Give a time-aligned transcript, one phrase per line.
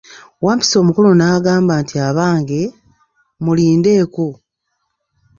[0.43, 2.61] Wampisi omukulu n'agamba nti, abange,
[3.43, 4.27] mulindeko.